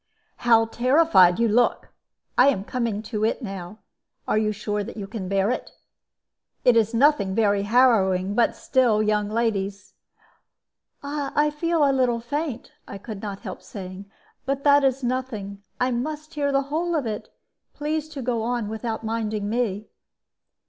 [0.37, 1.89] "How terrified you look!
[2.35, 3.77] I am coming to it now.
[4.27, 5.69] Are you sure that you can bear it?
[6.65, 9.93] It is nothing very harrowing; but still, young ladies"
[11.03, 14.09] "I feel a little faint," I could not help saying;
[14.43, 15.61] "but that is nothing.
[15.79, 17.31] I must hear the whole of it.
[17.75, 19.85] Please to go on without minding me."